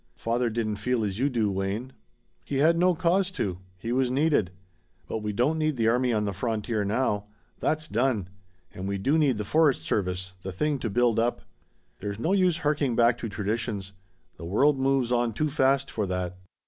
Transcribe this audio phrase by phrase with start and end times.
[0.15, 1.93] "Father didn't feel as you do, Wayne."
[2.43, 3.59] "He had no cause to.
[3.77, 4.49] He was needed.
[5.07, 7.25] But we don't need the army on the frontier now.
[7.59, 8.27] That's done.
[8.73, 11.41] And we do need the forest service the thing to build up.
[11.99, 13.93] There's no use harking back to traditions.
[14.37, 16.35] The world moves on too fast for that.